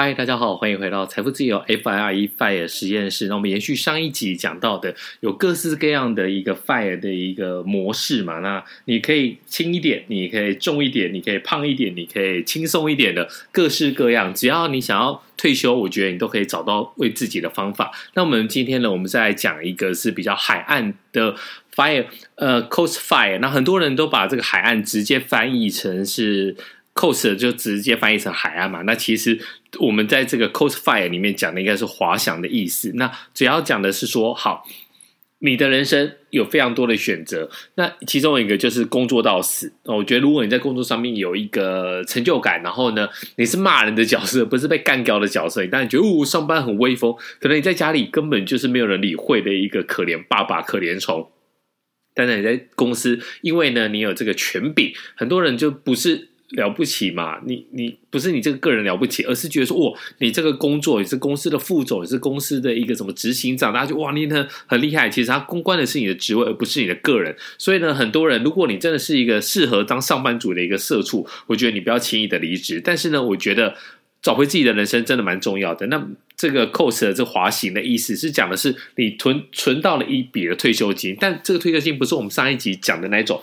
[0.00, 3.26] 嗨，大家好，欢迎回到财富自由 FIRE FIRE 实验室。
[3.26, 8.38] 那我们延续上一集讲到的，有各式各样的一个 FIRE 的一个模式嘛。
[8.38, 14.32] 那你可以轻一点，你可以重一点，你可以胖一点，你可以轻松一点的，各式各样。
[14.32, 17.90] 只要你想要退休，我觉得你都可以找到为自己的方法。
[18.14, 21.34] 那我们今天呢，我们再来讲一个是比较海岸的
[21.74, 22.06] FIRE，
[22.36, 23.40] 呃，Coast FIRE。
[23.40, 26.54] 那很多人都把这个海岸直接翻译成是。
[26.98, 29.38] Coast 就直接翻译成海岸嘛，那其实
[29.78, 32.90] 我们在这个 Coast Fire 里面讲的应该是滑翔的意思。
[32.96, 34.66] 那主要讲的是说，好，
[35.38, 39.72] 你的人生有非常多的选择，那其中一个就是工作到死。
[39.84, 47.14] 我觉得如果你在工作上面有一个成就感，然后呢，你是骂人的角色，不是被干掉的角色，你当然觉得哦，上班很威风。
[47.40, 51.30] 可能你在家里根本就是没有人理会的一个可怜爸爸、可怜虫。
[52.12, 56.30] 但是你在公司，因为呢，你有这个权柄，很多人就不是。
[56.56, 57.38] 了不起嘛？
[57.44, 65.10] 你你不是你这个个人了不起，而是觉得说，哇，你这个工作，你是公司的副总，你是公司的一个什么执行长，大家就哇，你很很厉害。
[65.10, 67.36] 其实他公关的是你的职位，而不是你的个人。
[67.58, 72.80] 所以呢，很多人，如果你真的是一个适合当上班族的一个社畜，我觉得你不要轻易的离职。
[72.82, 73.74] 但是呢，我觉得
[74.22, 75.86] 找回自己的人生真的蛮重要的。
[75.88, 83.38] 那这个 coast 的这滑行的意思是讲的是你存存到了一笔的退休金，但这个退休金不是我们上一集讲的那种。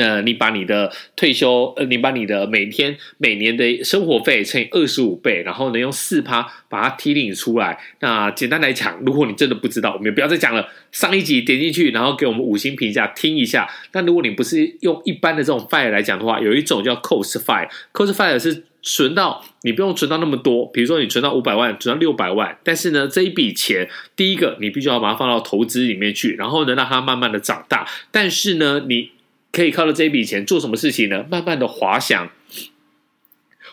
[0.00, 7.78] 那你把你的退休，呃，你把你的每天每年的生活费乘以二十五倍，然后呢，用四趴把它提领出来。
[8.00, 10.66] 那简单来讲，如果你真的不知道，我们也不要再讲了。
[10.90, 13.68] 上一集点进去，然后给我们五星评价，听一下。
[13.92, 27.86] 那如果你不是用一般的这种 fire 来讲的话，有一种叫 Cost fire，cost fire 是存到你不用存到那么多，比如说你存到五百万，存到六百万，但是呢，这一笔钱，第一个你必须要把它放到投资里面去，然后呢，让它慢慢的长大。
[28.10, 29.10] 但是呢，你
[29.52, 31.26] 可以靠着这一笔钱做什么事情呢？
[31.30, 32.30] 慢慢的滑翔，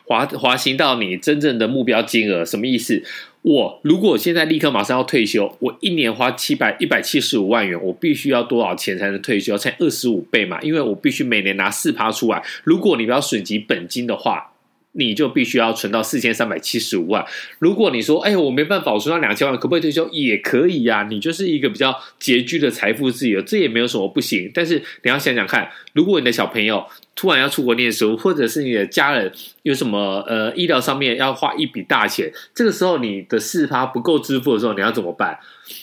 [0.06, 2.44] 滑滑行到你真正的目标金额。
[2.44, 3.04] 什么意思？
[3.42, 9.58] 我如果现在立刻马上要退休，我一年花七百一百七十五万元，我必须要多少钱才能退休？
[9.58, 12.44] 才二十五倍嘛，因为我必须每年拿四趴出来。
[12.64, 14.54] 如果你不要损及本金的话。
[14.98, 17.26] 你就必须要存到四千三百七十五万。
[17.60, 20.10] 如果你说，哎，我没办法，我存到两千万，可不可以退休？
[20.10, 24.52] 也可以呀、你就是一个比较拮据的财富自由，这也没有什么不行。
[24.54, 26.86] 但是你要想想看，如果你的小朋友
[27.18, 29.30] 突然要出国念书，或者是你的家人
[29.64, 35.38] 有什么呃医疗上面要花一笔大钱，这个时候你的四趴不够支付的时候，你要怎么办？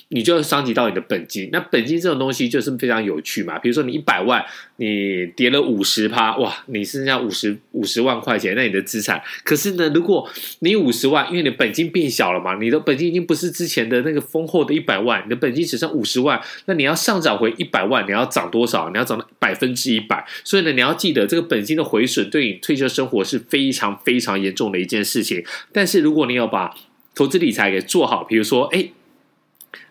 [0.08, 3.58] 你就要伤及到你的本金，那本金这种东西就是非常有趣嘛。
[3.58, 4.42] 比如说你一百万，
[4.76, 9.20] 你跌了五十趴，哇，你剩下五十五十万块钱，那你的资产。
[9.42, 10.26] 可是呢，如果
[10.60, 18.88] 你五十万，因为你本金变小了嘛，你的本金已经不是之前的那个丰厚的一百万，你的本金只剩五十万，那你要上涨回一百万，你要涨多少？
[18.88, 20.24] 你要涨到百分之一百。
[20.44, 25.44] 所以呢，你要记得这个本金的回损对你退休生活是非常非常严重的一件事情。
[25.72, 26.74] 但是如果你要把
[27.14, 28.88] 投资理财给做好，比如说，哎。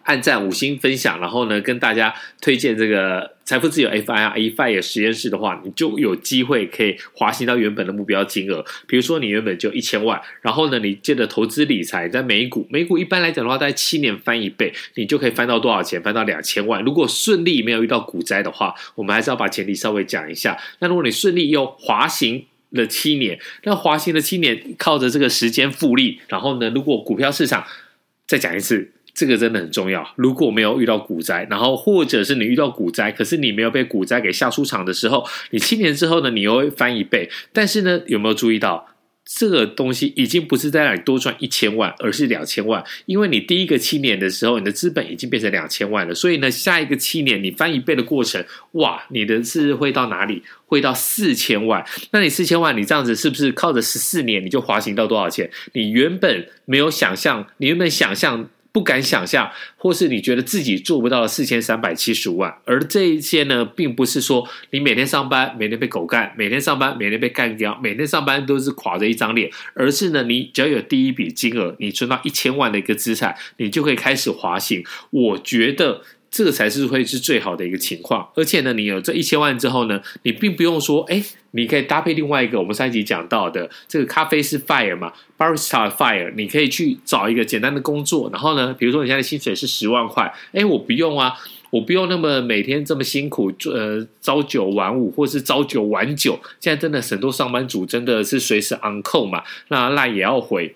[0.03, 8.63] 按赞五星分享，然后呢，跟大家推荐这个财富自由 FIRE FIRE 实验室的话，你就有机会可以滑行到原本的目标金额。
[8.87, 16.01] 比如说你原本就一千万，然后呢，你借着投资理财，在美股，美股一般来讲的话，在七年翻一倍，你就可以翻到多少钱？
[16.01, 16.83] 翻到两千万。
[16.83, 20.57] 如果顺利没有遇到股灾的话，我们还是要把前提稍微讲一下。
[20.79, 27.65] 那如果你顺利又滑行了七年，那滑行了七年，靠着这个时间复利，然后呢，如果股票市场
[28.27, 28.91] 再讲一次。
[29.13, 30.07] 这个真的很重要。
[30.15, 37.29] 如果没有遇到股灾，然后或者是你遇到股灾，可是你没有被股灾给吓出场的时候，你七年之后呢，你又会翻一倍。
[37.51, 38.87] 但是呢，有没有注意到
[39.23, 42.83] 这个东西已经不是在那里多赚一千万，而是两千万？
[43.05, 50.41] 因为你第一个七年的时候，你的资本已经变成两千万了，所以呢，下一个七年你翻一倍的过程，哇，你的是会到哪里？
[50.65, 51.85] 会到四千万。
[52.11, 55.51] 那你四千万，你这样子是不是靠着十四年你就滑行到多少钱？
[55.73, 58.49] 你原本没有想象，你原本想象。
[58.73, 74.83] 不敢想象，或是你觉得自己做不到四千三百七十五万，而这一些呢，并不是说你每天上班，每天被狗干，每天上班，每天被干掉，每天上班都是垮着一张脸，而是呢，你只要有第一笔金额，你存到一千万的一个资产，你就可以开始滑行。
[75.11, 76.01] 我觉得。
[76.33, 91.35] 这个才是会是最好的一个情况，而且呢，你有这一千万之后呢，你并不用说，哎，你可以搭配另外一个我们上一集讲到的这个咖啡师 fire 嘛，barista fire，你可以去找一个简单的工作，然后呢，比如说你现在薪水是十万块，哎，我不用啊，
[91.69, 100.75] 我不用那么每天这么辛苦，呃，朝九晚五或是朝九晚九，现在真的很多上班族真的是随时 on call 嘛，那赖也要回，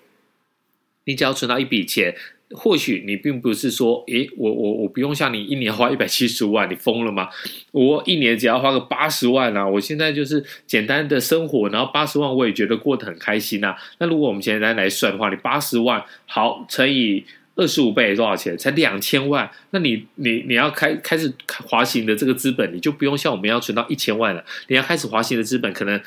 [1.06, 2.14] 你只要存到一笔钱。
[2.50, 7.28] 或许你并不是说，诶，我我我不用像你一年花一百七十万，你疯了吗？
[7.72, 9.68] 我一年只要花个八十万啊！
[9.68, 13.76] 我现在就是简单的生活，然后八十万我也觉得过得很开心呐。
[13.98, 17.22] 那如果我们现在来算的话，你八十万好乘以
[17.54, 18.56] 二十五倍多少钱？
[18.56, 19.50] 才两千万。
[19.72, 21.30] 那你你你要开开始
[21.66, 24.42] 滑行的这个资本，你就不用像我们要存到一千万了。
[24.68, 26.00] 你要开始滑行的资本可能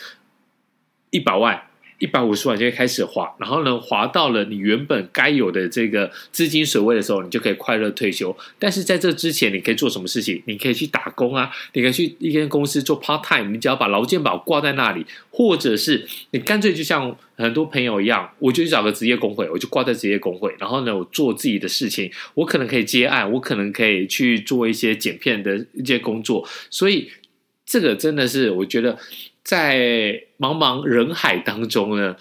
[1.12, 1.62] 一百万。
[2.01, 8.36] 一百五十万就会开始滑，然后呢，滑到了你原本该有的这个资金水位的时候，你就可以快乐退休。
[8.57, 10.42] 但是在这之前，你可以做什么事情？
[10.45, 26.47] 你可以去打工啊，你可以去一间公司做 part time，你只要把劳健保挂在那里，或者是你干脆就像很多朋友一样，我就去找个职业工会，我就挂在职业工会，然后呢，我做自己的事情，我可能可以接案，我可能可以去做一些剪片的一些工作。
[26.71, 27.12] 所以
[27.63, 28.97] 这个真的是我觉得。
[29.44, 32.16] 在茫茫人海当中呢，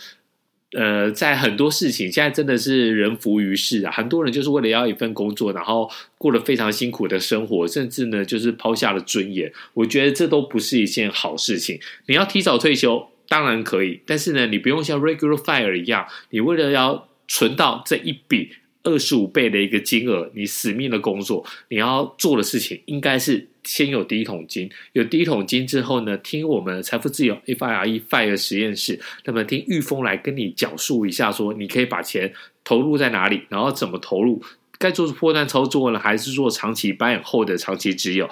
[0.73, 9.53] 呃，在很多事情现在真的是人浮于事啊，很多人就是为了要一份工作，然后过得非常辛苦的生活，甚至呢就是抛下了尊严。
[9.75, 11.79] 我觉得这都不是一件好事情。
[12.07, 18.51] 你要提早退休当然可以，但是呢，你不用像 regular fire 一样，你为了要存到这一笔。
[18.83, 24.71] 二十五倍的一个金额，你死命的工作，你要做的事情应该是先有第一桶金。
[24.93, 32.33] 有第一桶金之后呢，听我们财富自由 FIRE FIRE 实验室，那么听玉峰来跟你讲述一下，说你可以把钱
[32.65, 34.43] 投入在哪里，然后怎么投入，
[34.79, 38.29] 该做破蛋操作呢，还是做长期保养后的长期持有？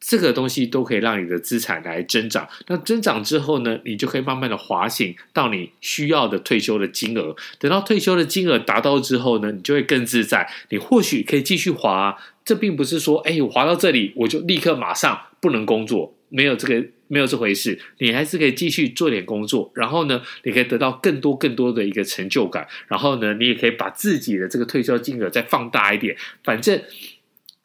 [0.00, 2.48] 这个东西都可以让你的资产来增长。
[2.68, 7.34] 那增长之后呢，你就可以慢慢的滑行到你需要的退休的金额。
[7.58, 10.48] 等到退休的金额达到之后呢，你就会更自在。
[10.70, 12.16] 你或许可以继续滑。
[12.44, 17.78] 这并不是说，哎，我滑到这里我就立刻马上不能工作，没有这个没有这回事。
[17.98, 22.66] 你还是可以继续做点工作，然后呢，你可以得到更多更多的一个成就感。
[22.86, 26.16] 然后呢，你也可以把自己的这个退休金额再放大一点。
[26.42, 26.80] 反正。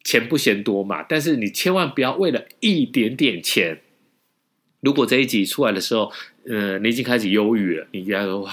[0.04, 3.80] 钱不嫌多嘛，但是你千万不要为了一点点钱。
[4.80, 6.12] 如果这一集出来的时候，
[6.46, 8.52] 呃，你已经开始忧郁了，你觉得哇，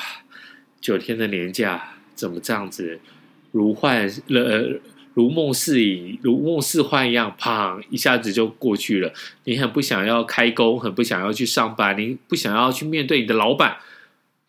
[0.80, 3.01] 九天的年假怎么这样子，
[3.51, 4.80] 如幻呃
[5.13, 9.12] 如梦似影、如梦似幻一样，砰一下子就过去了。
[9.44, 13.75] 你很不想要开工，很不想要去上班，你不想要去面对你的老板，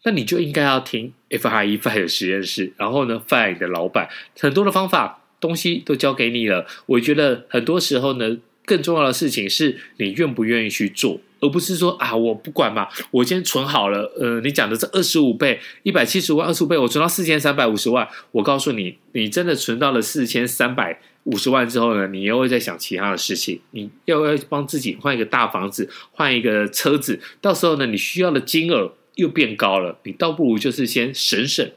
[0.05, 4.09] 那你就应该要听 F I E Fire 实验室，然后呢，fire 你的老板，
[4.39, 5.22] 很多的方法。
[5.43, 31.69] 东西都交给你了，我觉得很多时候呢，更重要的事情是你愿不愿意去做，而不是说啊，我不管嘛，我先存好了，呃，你讲的这二十五倍，一百七十万，二十五倍，我存到四千三百五十万，我告诉你，你真的存到了四千三百五十万之后呢，你又会在想其他的事情，你要要帮自己换一个大房子，换一个车子，到时候呢，你需要的金额又变高了，你倒不如就是先省省，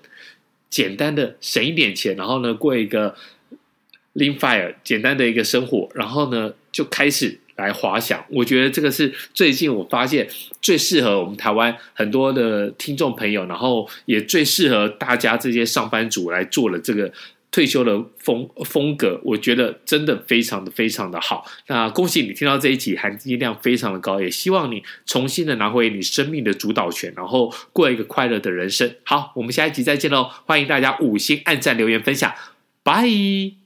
[0.70, 3.16] 简单的省一点钱，然后呢，过一个。
[4.16, 8.26] Lean Fire 简单的一个生活，然后呢就开始来滑翔。
[8.30, 10.28] 我觉得这个是最近我发现
[10.62, 17.12] 最适合我们台湾很多的听众朋友，然后也最适合大家这些上班族来做的这个
[17.52, 19.20] 退休的风风格。
[19.24, 21.46] 我觉得真的非常的非常的好。
[21.68, 28.94] 那恭喜你听到这一集含金量非常的高，也希望你重新的拿回你生命的主导权，然后过一个快乐的人生。
[29.04, 30.30] 好，我们下一集再见喽！
[30.46, 32.34] 欢迎大家五星按赞、留言、分享，
[32.84, 33.65] 拜。